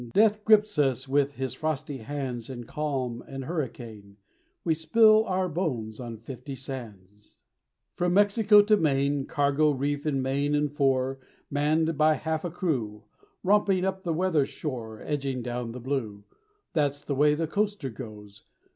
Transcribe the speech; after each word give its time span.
Death 0.15 0.43
grips 0.43 0.79
us 0.79 1.07
with 1.07 1.33
his 1.33 1.53
frosty 1.53 1.97
hands 1.97 2.49
In 2.49 2.63
calm 2.63 3.23
and 3.27 3.45
hurricane; 3.45 4.17
We 4.63 4.73
spill 4.73 5.25
our 5.25 5.47
bones 5.47 5.99
on 5.99 6.17
fifty 6.17 6.55
sands 6.55 7.37
From 7.97 8.15
Mexico 8.15 8.61
to 8.61 8.77
Maine. 8.77 9.27
_Cargo 9.27 9.79
reef 9.79 10.07
in 10.07 10.23
main 10.23 10.55
and 10.55 10.73
fore, 10.73 11.19
Manned 11.51 11.99
by 11.99 12.15
half 12.15 12.43
a 12.43 12.49
crew; 12.49 13.03
Romping 13.43 13.85
up 13.85 14.01
the 14.01 14.11
weather 14.11 14.47
shore, 14.47 15.03
Edging 15.05 15.43
down 15.43 15.71
the 15.71 15.79
Blue 15.79 16.23
That's 16.73 17.03
the 17.03 17.13
way 17.13 17.35
the 17.35 17.45
Coaster 17.45 17.91
goes. 17.91 18.45